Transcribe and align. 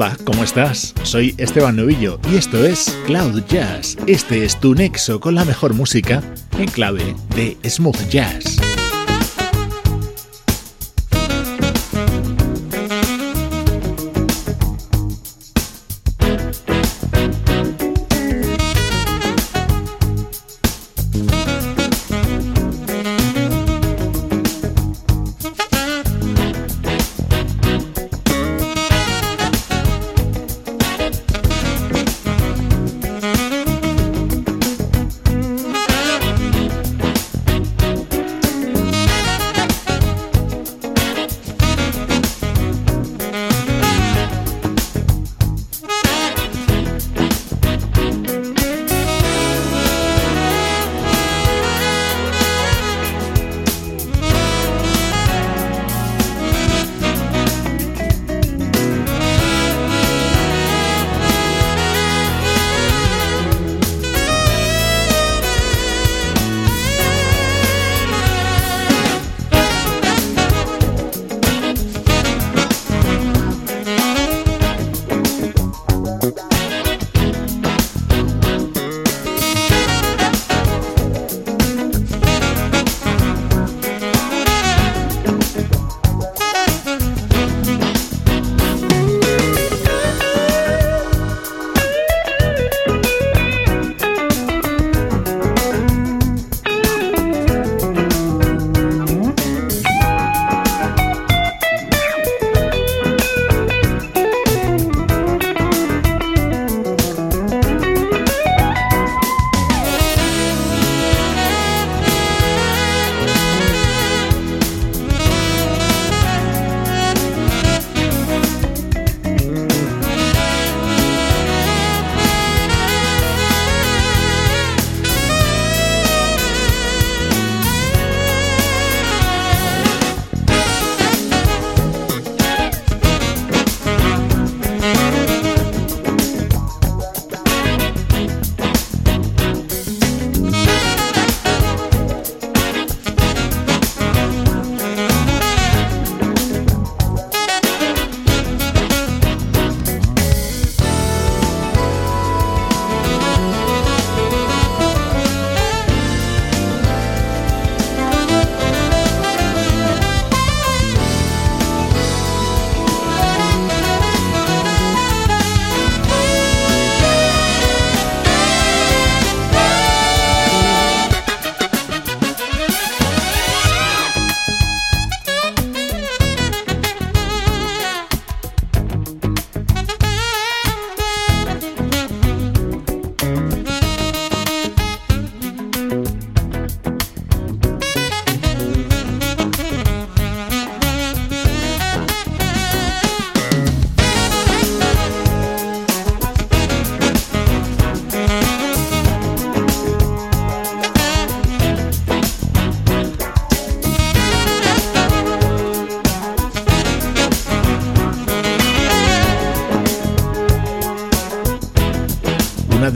Hola, 0.00 0.16
¿cómo 0.22 0.44
estás? 0.44 0.94
Soy 1.02 1.34
Esteban 1.38 1.74
Novillo 1.74 2.20
y 2.30 2.36
esto 2.36 2.64
es 2.64 2.96
Cloud 3.06 3.42
Jazz. 3.48 3.96
Este 4.06 4.44
es 4.44 4.60
tu 4.60 4.72
nexo 4.72 5.18
con 5.18 5.34
la 5.34 5.44
mejor 5.44 5.74
música 5.74 6.22
en 6.56 6.68
clave 6.70 7.16
de 7.34 7.56
smooth 7.68 8.08
jazz. 8.08 8.57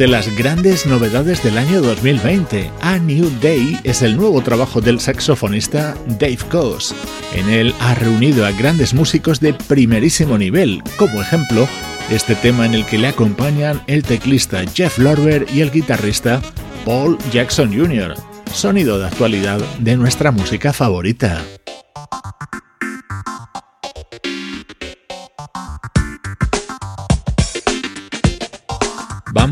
De 0.02 0.08
las 0.08 0.36
grandes 0.36 0.84
novedades 0.84 1.44
del 1.44 1.56
año 1.56 1.80
2020. 1.80 2.72
A 2.80 2.98
New 2.98 3.30
Day 3.40 3.78
es 3.84 4.02
el 4.02 4.16
nuevo 4.16 4.42
trabajo 4.42 4.80
del 4.80 4.98
saxofonista 4.98 5.96
Dave 6.18 6.40
Coase. 6.50 6.92
En 7.36 7.48
él 7.48 7.72
ha 7.78 7.94
reunido 7.94 8.44
a 8.44 8.50
grandes 8.50 8.94
músicos 8.94 9.38
de 9.38 9.54
primerísimo 9.54 10.36
nivel, 10.38 10.82
como 10.96 11.22
ejemplo 11.22 11.68
este 12.10 12.34
tema 12.34 12.66
en 12.66 12.74
el 12.74 12.84
que 12.84 12.98
le 12.98 13.06
acompañan 13.06 13.80
el 13.86 14.02
teclista 14.02 14.64
Jeff 14.74 14.98
Lorber 14.98 15.46
y 15.54 15.60
el 15.60 15.70
guitarrista 15.70 16.42
Paul 16.84 17.16
Jackson 17.30 17.72
Jr., 17.72 18.16
sonido 18.52 18.98
de 18.98 19.06
actualidad 19.06 19.60
de 19.78 19.96
nuestra 19.96 20.32
música 20.32 20.72
favorita. 20.72 21.44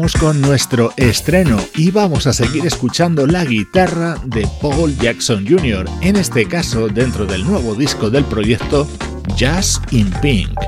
Con 0.01 0.41
nuestro 0.41 0.95
estreno 0.97 1.59
y 1.75 1.91
vamos 1.91 2.27
a 2.27 2.33
seguir 2.33 2.65
escuchando 2.65 3.27
la 3.27 3.45
guitarra 3.45 4.17
de 4.25 4.49
Paul 4.63 4.97
Jackson 4.97 5.47
Jr., 5.47 5.85
en 6.01 6.17
este 6.17 6.49
caso 6.49 6.89
dentro 6.89 7.27
del 7.27 7.45
nuevo 7.45 7.75
disco 7.75 8.09
del 8.09 8.25
proyecto 8.25 8.89
Jazz 9.37 9.79
in 9.91 10.11
Pink. 10.23 10.59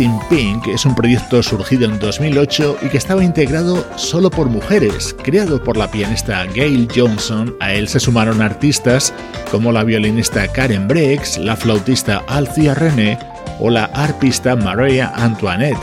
In 0.00 0.18
Pink 0.28 0.66
es 0.66 0.84
un 0.84 0.94
proyecto 0.94 1.42
surgido 1.42 1.84
en 1.84 1.98
2008 1.98 2.78
y 2.82 2.88
que 2.88 2.96
estaba 2.96 3.22
integrado 3.22 3.86
solo 3.96 4.30
por 4.30 4.48
mujeres, 4.48 5.14
creado 5.22 5.62
por 5.62 5.76
la 5.76 5.90
pianista 5.90 6.44
Gail 6.54 6.88
Johnson. 6.94 7.54
A 7.60 7.72
él 7.74 7.86
se 7.88 8.00
sumaron 8.00 8.40
artistas 8.40 9.12
como 9.50 9.72
la 9.72 9.84
violinista 9.84 10.48
Karen 10.48 10.88
Breaks, 10.88 11.38
la 11.38 11.56
flautista 11.56 12.22
Alcia 12.28 12.74
René 12.74 13.18
o 13.58 13.70
la 13.70 13.84
arpista 13.84 14.56
Maria 14.56 15.12
Antoinette. 15.14 15.78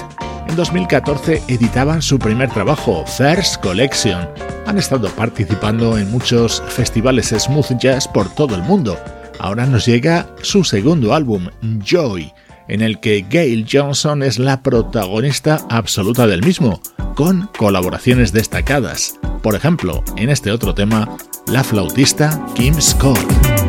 En 0.48 0.56
2014 0.56 1.44
editaban 1.48 2.02
su 2.02 2.18
primer 2.18 2.50
trabajo, 2.50 3.06
First 3.06 3.62
Collection. 3.62 4.28
Han 4.66 4.78
estado 4.78 5.10
participando 5.10 5.98
en 5.98 6.12
muchos 6.12 6.64
festivales 6.70 7.34
smooth 7.38 7.78
jazz 7.78 8.08
por 8.08 8.34
todo 8.34 8.56
el 8.56 8.64
mundo. 8.64 8.98
Ahora 9.40 9.66
nos 9.66 9.86
llega 9.86 10.28
su 10.42 10.64
segundo 10.64 11.14
álbum, 11.14 11.48
Joy 11.84 12.34
en 12.68 12.82
el 12.82 13.00
que 13.00 13.26
Gail 13.30 13.68
Johnson 13.72 14.24
es 14.24 14.40
la 14.40 14.62
protagonista 14.62 15.66
absoluta 15.70 16.28
del 16.28 16.44
mismo, 16.44 16.82
con 17.16 17.50
colaboraciones 17.58 18.32
destacadas. 18.32 19.20
Por 19.42 19.56
ejemplo, 19.56 20.04
en 20.18 20.30
este 20.30 20.52
otro 20.52 20.74
tema, 20.74 21.18
la 21.48 21.64
flautista 21.64 22.46
Kim 22.56 22.80
Scott. 22.80 23.67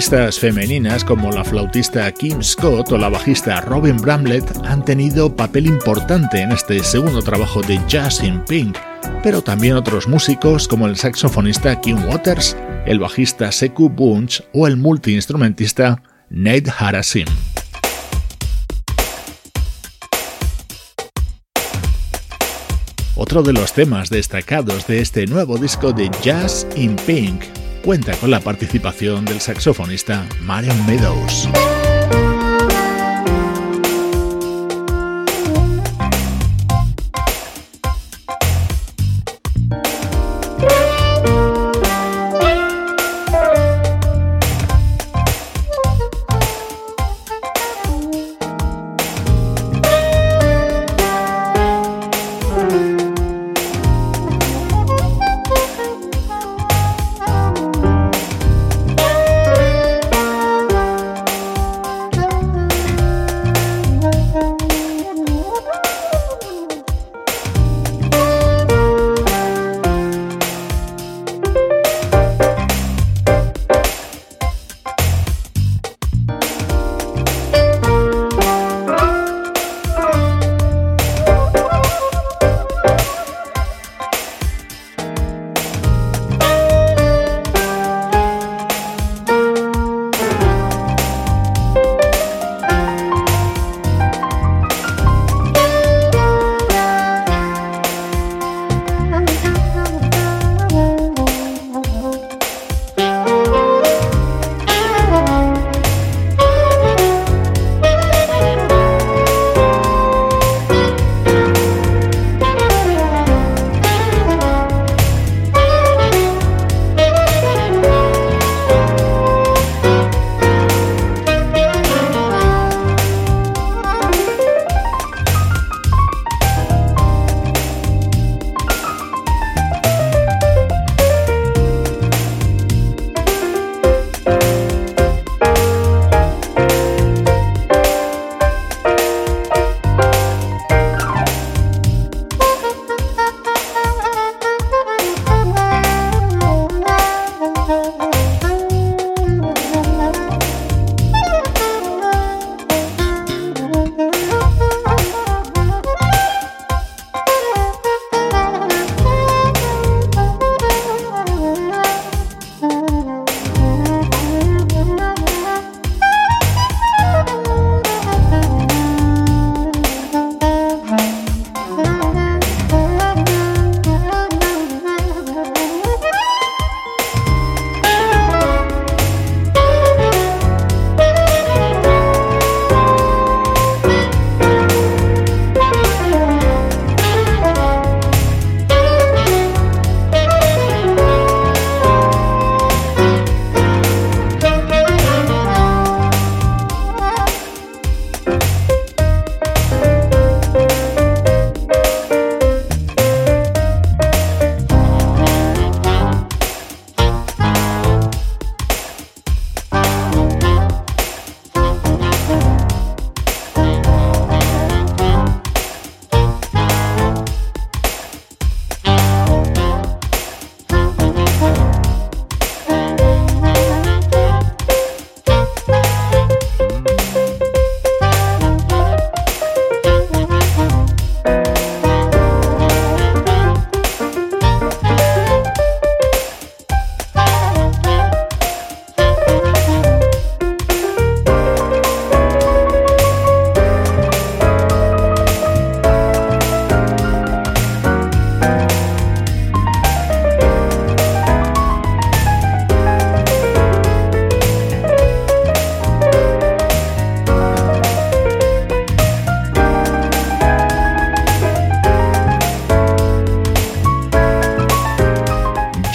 Femeninas 0.00 1.04
como 1.04 1.32
la 1.32 1.42
flautista 1.42 2.10
Kim 2.12 2.40
Scott 2.40 2.92
o 2.92 2.98
la 2.98 3.08
bajista 3.08 3.60
Robin 3.62 3.96
Bramlett 3.96 4.44
han 4.64 4.84
tenido 4.84 5.34
papel 5.34 5.66
importante 5.66 6.40
en 6.40 6.52
este 6.52 6.82
segundo 6.84 7.20
trabajo 7.20 7.62
de 7.62 7.80
Jazz 7.88 8.22
in 8.22 8.40
Pink, 8.44 8.76
pero 9.24 9.42
también 9.42 9.74
otros 9.74 10.06
músicos 10.06 10.68
como 10.68 10.86
el 10.86 10.96
saxofonista 10.96 11.80
Kim 11.80 11.98
Waters, 12.08 12.56
el 12.86 13.00
bajista 13.00 13.50
Seku 13.50 13.88
Bunch 13.88 14.42
o 14.52 14.68
el 14.68 14.76
multiinstrumentista 14.76 16.00
Nate 16.30 16.72
Harasim. 16.78 17.26
otro 23.16 23.42
de 23.42 23.52
los 23.52 23.72
temas 23.72 24.10
destacados 24.10 24.86
de 24.86 25.00
este 25.00 25.26
nuevo 25.26 25.58
disco 25.58 25.92
de 25.92 26.08
Jazz 26.22 26.66
in 26.76 26.94
Pink. 27.04 27.57
Cuenta 27.88 28.14
con 28.18 28.30
la 28.30 28.40
participación 28.40 29.24
del 29.24 29.40
saxofonista 29.40 30.26
Marion 30.42 30.76
Meadows. 30.84 31.48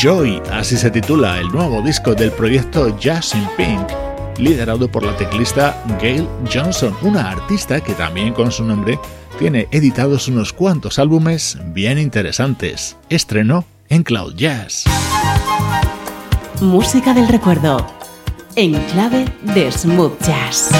Joy, 0.03 0.41
así 0.51 0.75
se 0.75 0.91
titula 0.91 1.39
el 1.39 1.47
nuevo 1.47 1.81
disco 1.81 2.13
del 2.13 2.29
proyecto 2.33 2.99
Jazz 2.99 3.33
in 3.35 3.47
Pink, 3.55 3.87
liderado 4.37 4.91
por 4.91 5.01
la 5.01 5.15
teclista 5.15 5.81
Gail 6.01 6.27
Johnson, 6.53 6.93
una 7.03 7.31
artista 7.31 7.79
que 7.79 7.93
también 7.93 8.33
con 8.33 8.51
su 8.51 8.65
nombre 8.65 8.99
tiene 9.39 9.69
editados 9.71 10.27
unos 10.27 10.51
cuantos 10.51 10.99
álbumes 10.99 11.57
bien 11.67 11.99
interesantes. 11.99 12.97
Estrenó 13.07 13.63
en 13.87 14.03
Cloud 14.03 14.35
Jazz. 14.35 14.83
Música 16.59 17.13
del 17.13 17.29
recuerdo, 17.29 17.87
en 18.57 18.73
clave 18.87 19.23
de 19.55 19.71
smooth 19.71 20.19
jazz. 20.19 20.71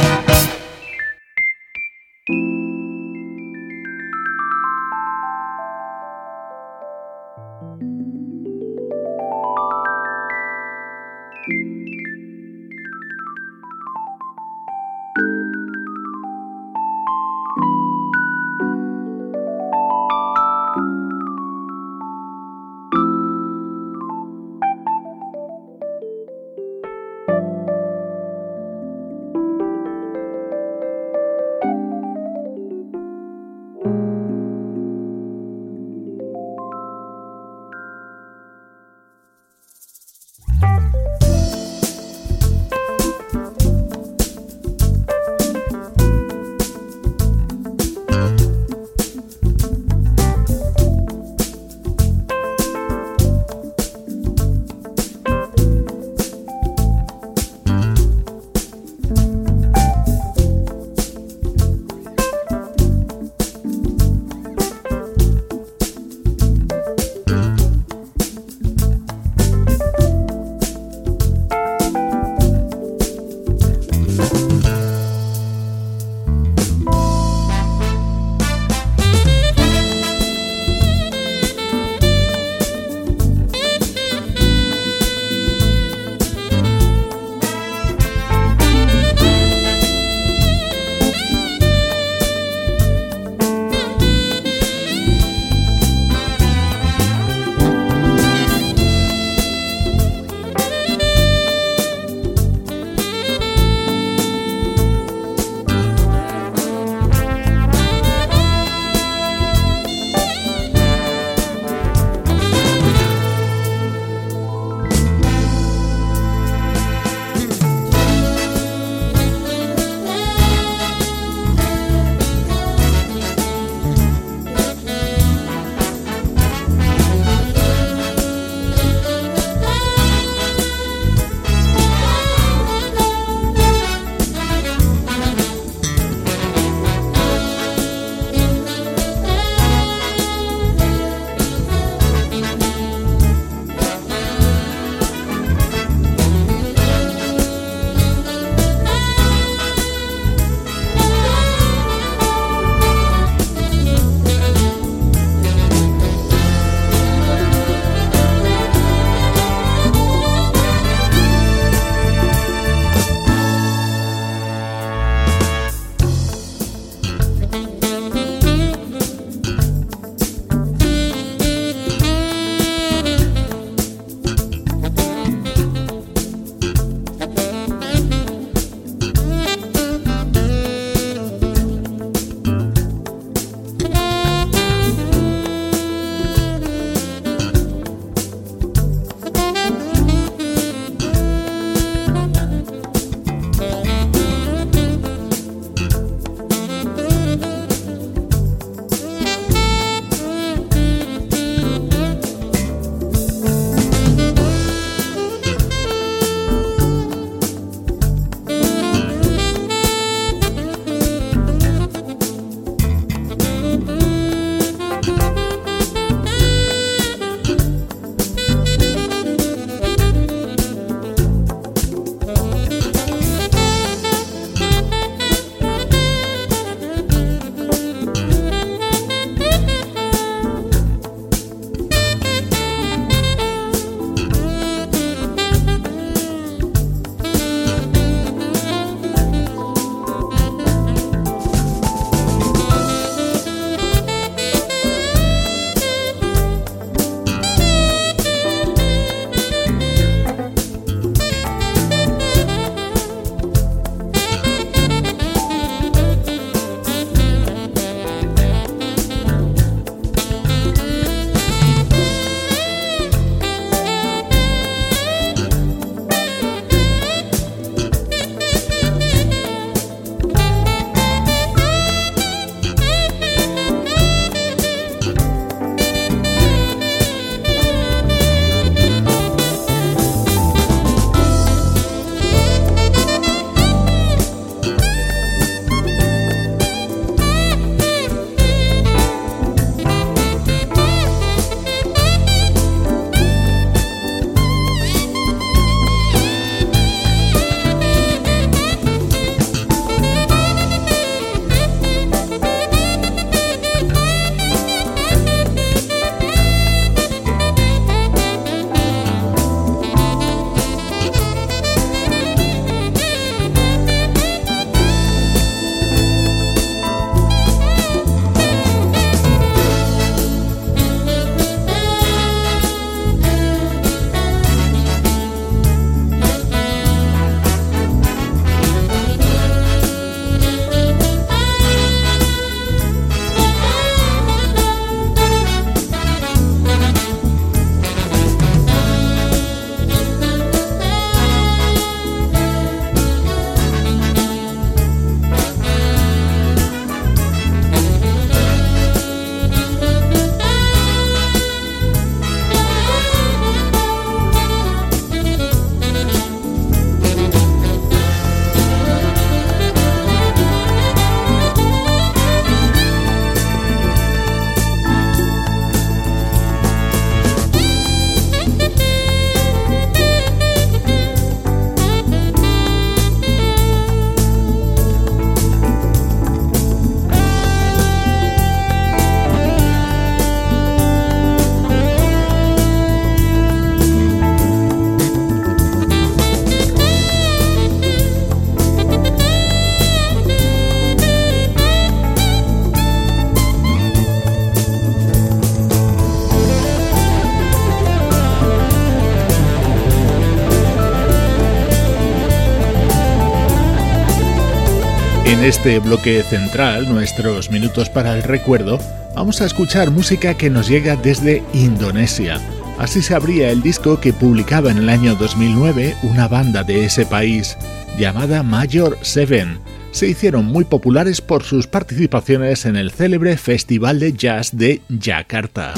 Este 405.42 405.80
bloque 405.80 406.22
central, 406.22 406.88
nuestros 406.88 407.50
minutos 407.50 407.90
para 407.90 408.14
el 408.14 408.24
recuerdo, 408.24 408.80
vamos 409.16 409.42
a 409.42 409.46
escuchar 409.46 409.90
música 409.90 410.36
que 410.36 410.50
nos 410.50 410.68
llega 410.68 410.96
desde 410.96 411.42
Indonesia. 411.54 412.40
Así 412.78 413.02
se 413.02 413.16
abría 413.16 413.50
el 413.50 413.62
disco 413.62 414.00
que 414.00 414.14
publicaba 414.14 414.70
en 414.70 414.78
el 414.78 414.90
año 414.90 415.16
2009 415.16 415.96
una 416.04 416.28
banda 416.28 416.64
de 416.64 416.86
ese 416.86 417.06
país 417.06 417.58
llamada 417.98 418.44
Major 418.44 418.98
Seven. 419.02 419.60
Se 419.92 420.08
hicieron 420.08 420.46
muy 420.46 420.66
populares 420.66 421.22
por 421.22 421.44
sus 421.44 421.68
participaciones 421.68 422.66
en 422.66 422.76
el 422.76 422.92
célebre 422.92 423.38
Festival 423.38 424.00
de 424.00 424.14
Jazz 424.14 424.56
de 424.56 424.82
Yakarta. 424.90 425.74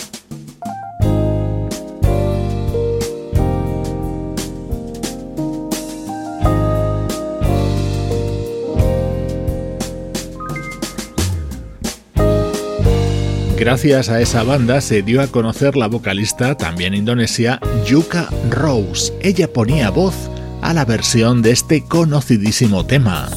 Gracias 13.66 14.10
a 14.10 14.22
esa 14.22 14.44
banda 14.44 14.80
se 14.80 15.02
dio 15.02 15.24
a 15.24 15.28
conocer 15.28 15.76
la 15.76 15.88
vocalista, 15.88 16.56
también 16.56 16.94
indonesia, 16.94 17.60
Yuka 17.88 18.30
Rose. 18.52 19.12
Ella 19.22 19.52
ponía 19.52 19.90
voz 19.90 20.14
a 20.62 20.72
la 20.72 20.86
versión 20.86 21.42
de 21.42 21.50
este 21.50 21.84
conocidísimo 21.84 22.86
tema. 22.86 23.28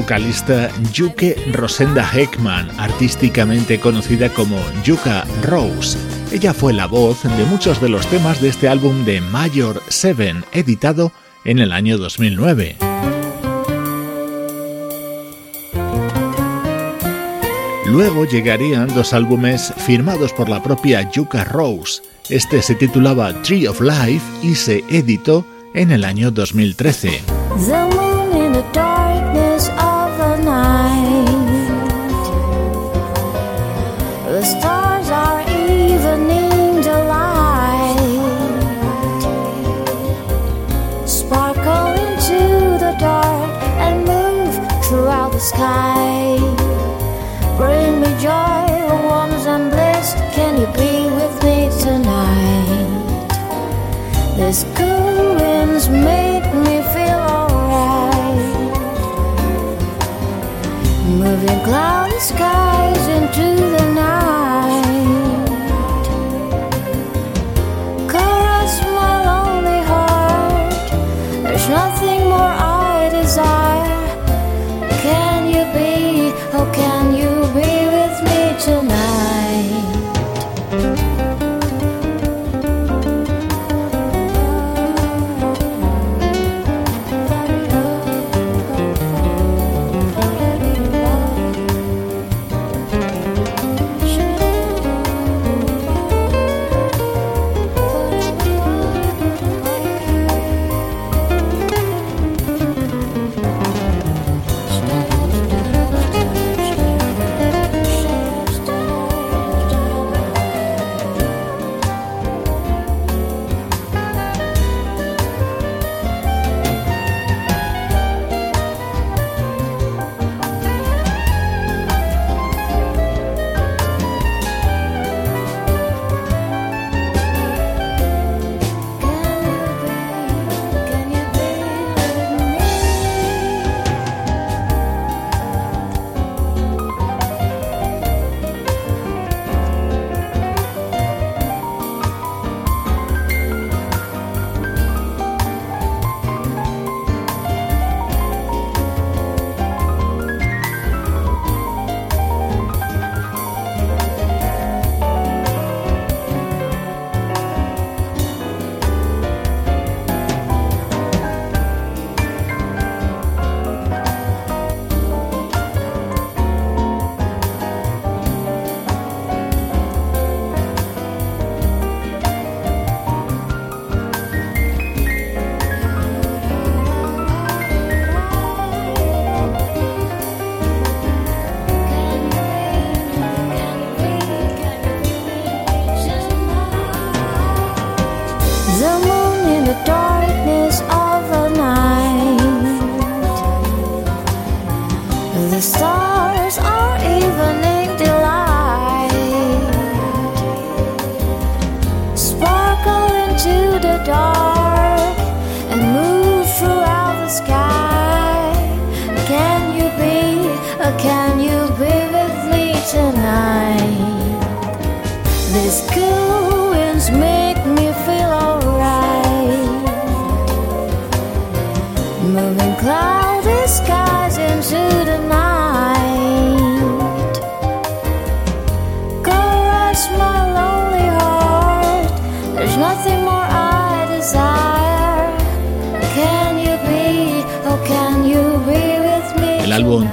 Vocalista 0.00 0.70
Yuke 0.92 1.34
Rosenda 1.52 2.08
Heckman, 2.08 2.70
artísticamente 2.78 3.80
conocida 3.80 4.32
como 4.32 4.56
Yuka 4.84 5.26
Rose. 5.42 5.98
Ella 6.30 6.54
fue 6.54 6.72
la 6.72 6.86
voz 6.86 7.24
de 7.24 7.44
muchos 7.46 7.80
de 7.80 7.88
los 7.88 8.06
temas 8.06 8.40
de 8.40 8.48
este 8.48 8.68
álbum 8.68 9.04
de 9.04 9.20
Major 9.20 9.82
7, 9.88 10.44
editado 10.52 11.10
en 11.44 11.58
el 11.58 11.72
año 11.72 11.98
2009. 11.98 12.76
Luego 17.86 18.24
llegarían 18.24 18.86
dos 18.94 19.12
álbumes 19.12 19.74
firmados 19.78 20.32
por 20.32 20.48
la 20.48 20.62
propia 20.62 21.10
Yuka 21.10 21.42
Rose. 21.42 22.02
Este 22.30 22.62
se 22.62 22.76
titulaba 22.76 23.32
Tree 23.42 23.66
of 23.66 23.80
Life 23.80 24.24
y 24.44 24.54
se 24.54 24.84
editó 24.90 25.44
en 25.74 25.90
el 25.90 26.04
año 26.04 26.30
2013. 26.30 27.20
cloudy 61.68 62.18
sky. 62.20 62.67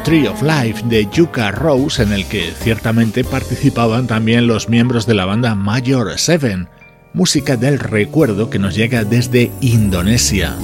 Tree 0.05 0.27
of 0.27 0.43
Life 0.43 0.83
de 0.85 1.07
Yuka 1.11 1.49
Rose, 1.49 2.03
en 2.03 2.11
el 2.11 2.27
que 2.27 2.53
ciertamente 2.59 3.23
participaban 3.23 4.05
también 4.05 4.45
los 4.45 4.69
miembros 4.69 5.07
de 5.07 5.15
la 5.15 5.25
banda 5.25 5.55
Major 5.55 6.13
7, 6.15 6.67
música 7.13 7.57
del 7.57 7.79
recuerdo 7.79 8.51
que 8.51 8.59
nos 8.59 8.75
llega 8.75 9.03
desde 9.03 9.51
Indonesia. 9.61 10.55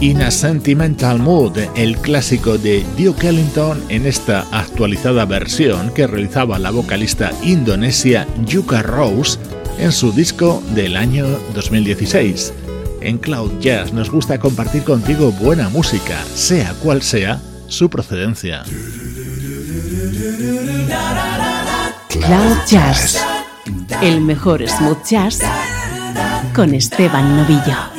In 0.00 0.22
a 0.22 0.30
Sentimental 0.30 1.18
Mood, 1.18 1.58
el 1.76 1.98
clásico 1.98 2.56
de 2.56 2.82
Duke 2.96 3.28
Ellington 3.28 3.84
en 3.90 4.06
esta 4.06 4.46
actualizada 4.50 5.26
versión 5.26 5.92
que 5.92 6.06
realizaba 6.06 6.58
la 6.58 6.70
vocalista 6.70 7.32
indonesia 7.42 8.26
Yuka 8.46 8.80
Rose 8.82 9.38
en 9.78 9.92
su 9.92 10.10
disco 10.10 10.62
del 10.74 10.96
año 10.96 11.26
2016. 11.54 12.54
En 13.02 13.18
Cloud 13.18 13.60
Jazz 13.60 13.92
nos 13.92 14.10
gusta 14.10 14.40
compartir 14.40 14.84
contigo 14.84 15.32
buena 15.32 15.68
música, 15.68 16.16
sea 16.34 16.72
cual 16.82 17.02
sea 17.02 17.38
su 17.68 17.90
procedencia. 17.90 18.62
Cloud 22.08 22.56
Jazz, 22.66 23.22
el 24.00 24.22
mejor 24.22 24.66
smooth 24.66 25.04
jazz 25.06 25.40
con 26.54 26.74
Esteban 26.74 27.36
Novillo. 27.36 27.89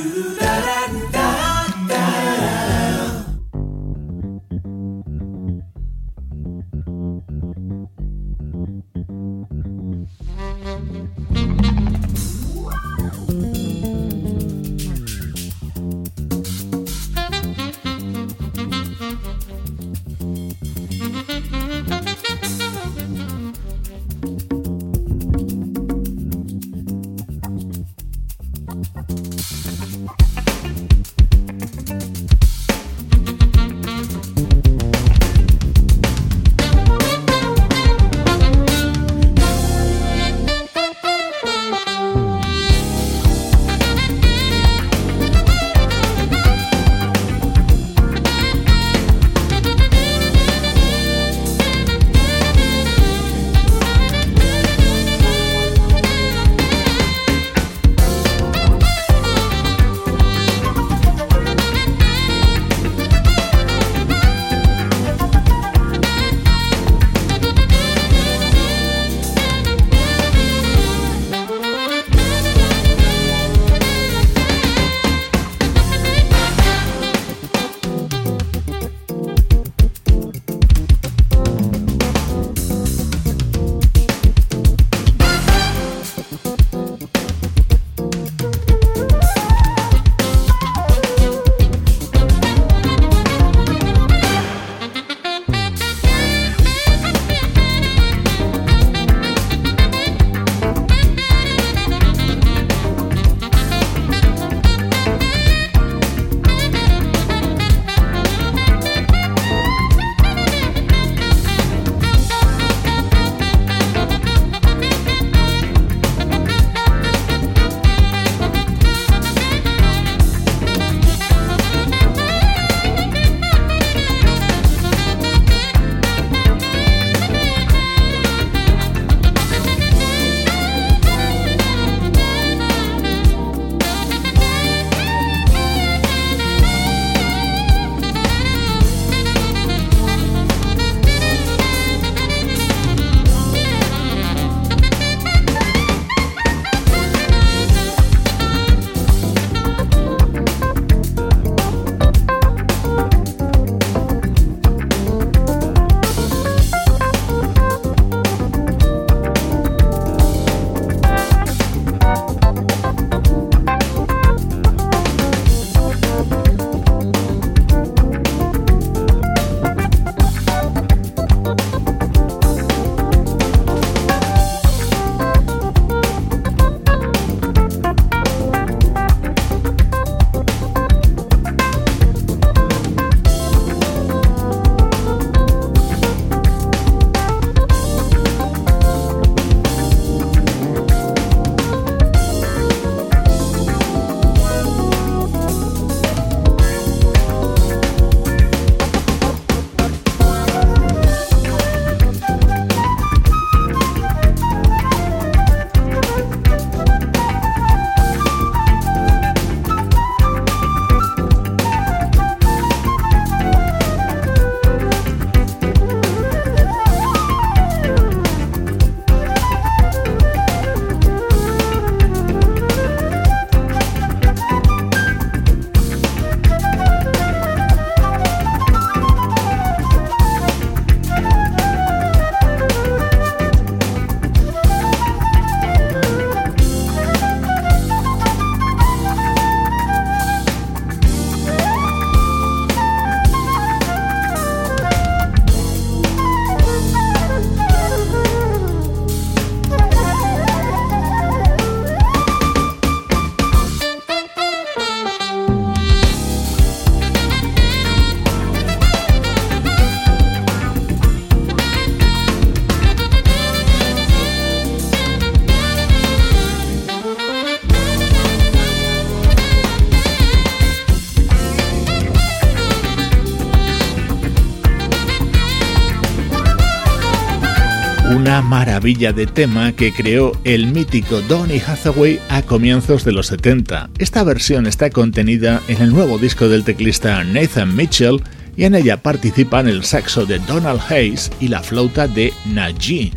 Maravilla 278.82 279.14
de 279.14 279.28
tema 279.28 279.74
que 279.74 279.94
creó 279.94 280.32
el 280.44 280.66
mítico 280.66 281.22
Donny 281.30 281.60
Hathaway 281.60 282.20
a 282.30 282.42
comienzos 282.42 283.06
de 283.06 283.12
los 283.12 283.28
70. 283.28 283.92
Esta 284.00 284.24
versión 284.24 284.66
está 284.66 284.90
contenida 284.90 285.62
en 285.68 285.84
el 285.84 285.92
nuevo 285.92 286.18
disco 286.18 286.50
del 286.50 286.64
teclista 286.64 287.24
Nathan 287.24 287.76
Mitchell 287.76 288.24
y 288.58 288.64
en 288.64 288.74
ella 288.74 288.98
participan 288.98 289.68
el 289.68 289.84
saxo 289.84 290.26
de 290.26 290.40
Donald 290.40 290.82
Hayes 290.90 291.30
y 291.40 291.50
la 291.50 291.62
flauta 291.62 292.08
de 292.08 292.34
Najee. 292.46 293.14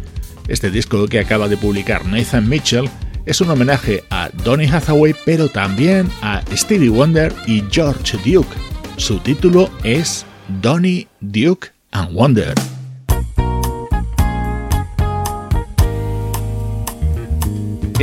Este 0.49 0.71
disco 0.71 1.07
que 1.07 1.21
acaba 1.21 1.49
de 1.49 1.57
publicar 1.57 2.05
Nathan 2.05 2.47
Mitchell 2.47 2.91
es 3.25 3.41
un 3.41 3.49
homenaje 3.49 4.05
a 4.11 4.29
Donny 4.45 4.67
Hathaway 4.67 5.15
pero 5.25 5.49
también 5.49 6.11
a 6.21 6.43
Stevie 6.53 6.91
Wonder 6.91 7.33
y 7.47 7.65
George 7.71 8.19
Duke. 8.19 8.55
Su 8.99 9.17
título 9.19 9.71
es 9.83 10.27
Donny 10.61 11.09
Duke 11.23 11.69
and 11.93 12.13
Wonder. 12.13 12.74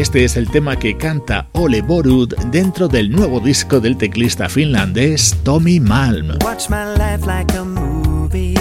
Este 0.02 0.24
es 0.24 0.36
el 0.36 0.50
tema 0.50 0.78
que 0.78 0.98
canta 0.98 1.48
Ole 1.52 1.84
Borud 1.84 2.34
dentro 2.50 2.88
del 2.88 3.12
nuevo 3.12 3.40
disco 3.40 3.80
del 3.80 3.98
teclista 3.98 4.50
finlandés 4.50 5.38
Tommy 5.44 5.80
Malm. 5.80 6.40
Watch 6.44 6.72
my 6.72 6.86
life 6.98 7.24
like 7.28 7.56
a 7.56 7.64
movie, 7.64 8.56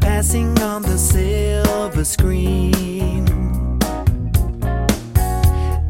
passing 0.00 0.52
on 0.60 0.82
the 0.82 0.98
silver 0.98 2.04
screen. 2.04 3.24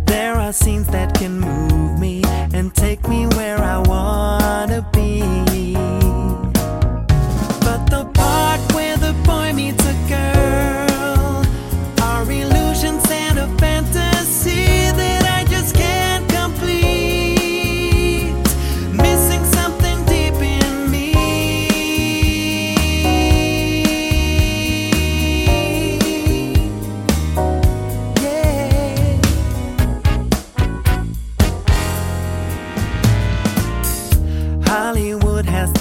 There 0.07 0.37
are 0.37 0.53
scenes 0.53 0.87
that 0.93 1.19
can 1.19 1.41
move 1.41 1.99
me 1.99 2.23
and 2.55 2.73
take 2.73 3.01
me 3.09 3.27
where 3.35 3.59
I 3.59 3.79
wanna 3.79 4.89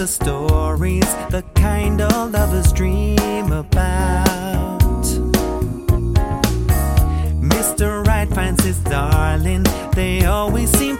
the 0.02 0.08
stories, 0.08 1.14
the 1.30 1.44
kind 1.54 2.02
all 2.02 2.28
lovers 2.28 2.74
dream 2.74 3.52
about. 3.52 5.04
Mr. 7.54 8.04
Right 8.08 8.28
finds 8.28 8.64
his 8.64 8.80
darling, 8.80 9.64
they 9.94 10.26
always 10.26 10.72
seem 10.72 10.98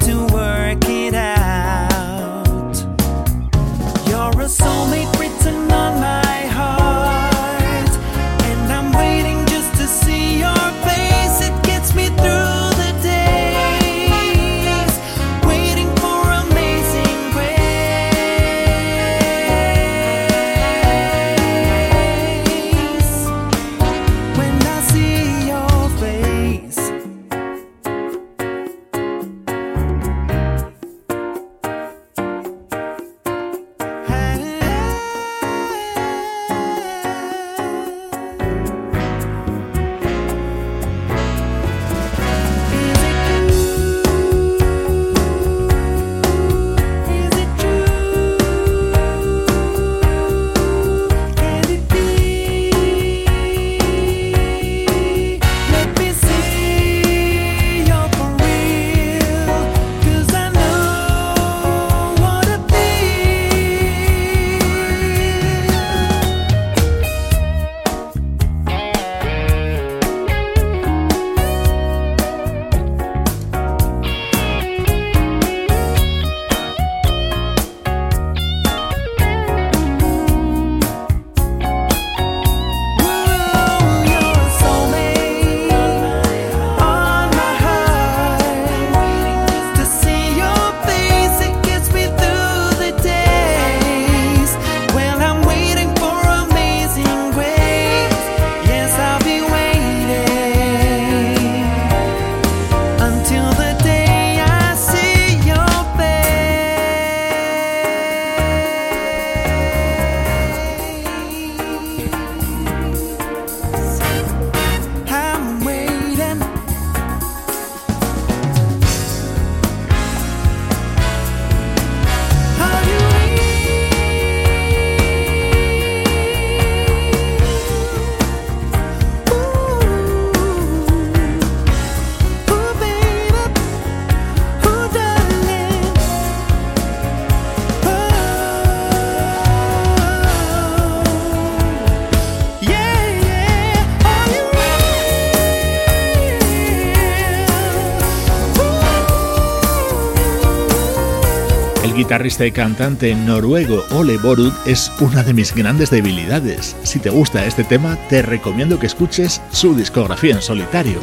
guitarrista 152.12 152.46
y 152.46 152.52
cantante 152.52 153.16
noruego 153.16 153.86
Ole 153.92 154.18
Borud 154.18 154.52
es 154.66 154.92
una 155.00 155.24
de 155.24 155.34
mis 155.34 155.56
grandes 155.56 155.92
debilidades. 155.92 156.76
Si 156.84 157.00
te 157.00 157.10
gusta 157.10 157.46
este 157.46 157.64
tema, 157.64 157.98
te 158.10 158.22
recomiendo 158.22 158.78
que 158.78 158.88
escuches 158.88 159.42
su 159.54 159.74
discografía 159.76 160.36
en 160.36 160.42
solitario. 160.42 161.00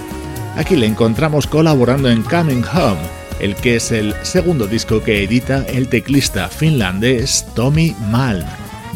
Aquí 0.57 0.77
le 0.77 0.85
encontramos 0.85 1.47
colaborando 1.47 2.11
en 2.11 2.23
Coming 2.25 2.63
Home, 2.75 3.01
el 3.41 3.57
que 3.57 3.77
es 3.77 3.91
el 3.91 4.15
segundo 4.21 4.67
disco 4.67 5.03
que 5.03 5.25
edita 5.25 5.65
el 5.67 5.89
teclista 5.89 6.47
finlandés 6.49 7.47
Tommy 7.55 7.97
Malm. 8.11 8.47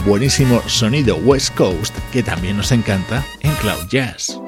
Buenísimo 0.05 0.61
sonido 0.67 1.17
West 1.17 1.55
Coast 1.55 1.97
que 2.13 2.23
también 2.23 2.59
nos 2.59 2.73
encanta 2.73 3.25
en 3.41 3.55
Cloud 3.55 3.89
Jazz. 3.89 4.42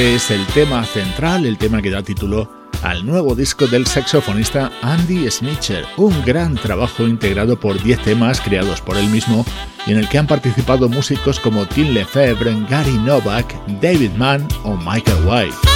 Este 0.00 0.14
es 0.14 0.30
el 0.30 0.46
tema 0.54 0.82
central, 0.86 1.44
el 1.44 1.58
tema 1.58 1.82
que 1.82 1.90
da 1.90 2.02
título 2.02 2.50
al 2.82 3.04
nuevo 3.04 3.34
disco 3.34 3.66
del 3.66 3.86
saxofonista 3.86 4.72
Andy 4.80 5.30
Snitcher, 5.30 5.84
un 5.98 6.24
gran 6.24 6.54
trabajo 6.54 7.06
integrado 7.06 7.60
por 7.60 7.82
10 7.82 8.00
temas 8.00 8.40
creados 8.40 8.80
por 8.80 8.96
él 8.96 9.10
mismo 9.10 9.44
y 9.86 9.92
en 9.92 9.98
el 9.98 10.08
que 10.08 10.16
han 10.16 10.26
participado 10.26 10.88
músicos 10.88 11.38
como 11.38 11.66
Tim 11.66 11.88
Lefebvre, 11.88 12.56
Gary 12.70 12.96
Novak, 12.96 13.54
David 13.82 14.12
Mann 14.12 14.48
o 14.64 14.74
Michael 14.74 15.18
White. 15.26 15.69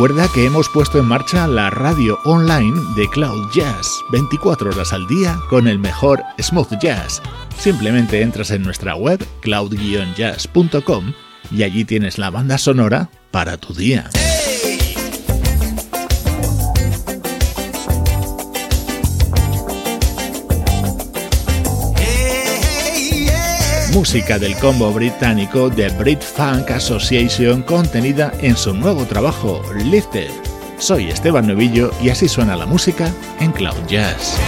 Recuerda 0.00 0.32
que 0.32 0.46
hemos 0.46 0.66
puesto 0.70 0.98
en 0.98 1.04
marcha 1.04 1.46
la 1.46 1.68
radio 1.68 2.18
online 2.24 2.74
de 2.96 3.06
Cloud 3.10 3.50
Jazz, 3.52 4.02
24 4.10 4.70
horas 4.70 4.94
al 4.94 5.06
día 5.06 5.38
con 5.50 5.68
el 5.68 5.78
mejor 5.78 6.22
smooth 6.40 6.78
jazz. 6.80 7.20
Simplemente 7.58 8.22
entras 8.22 8.50
en 8.50 8.62
nuestra 8.62 8.94
web 8.94 9.22
cloud-jazz.com 9.42 11.12
y 11.50 11.64
allí 11.64 11.84
tienes 11.84 12.16
la 12.16 12.30
banda 12.30 12.56
sonora 12.56 13.10
para 13.30 13.58
tu 13.58 13.74
día. 13.74 14.08
Música 24.00 24.38
del 24.38 24.56
combo 24.56 24.90
británico 24.94 25.70
The 25.70 25.90
Brit 25.90 26.22
Funk 26.22 26.70
Association 26.70 27.60
contenida 27.60 28.32
en 28.40 28.56
su 28.56 28.72
nuevo 28.72 29.04
trabajo 29.04 29.62
Lifted. 29.74 30.30
Soy 30.78 31.10
Esteban 31.10 31.46
Novillo 31.46 31.90
y 32.02 32.08
así 32.08 32.26
suena 32.26 32.56
la 32.56 32.64
música 32.64 33.12
en 33.40 33.52
Cloud 33.52 33.86
Jazz. 33.86 34.38